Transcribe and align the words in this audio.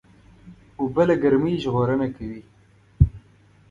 اوبه 0.79 1.03
له 1.09 1.15
ګرمۍ 1.23 1.53
ژغورنه 1.63 2.07
کوي. 2.15 2.41